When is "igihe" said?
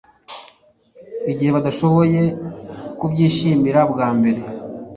1.31-1.49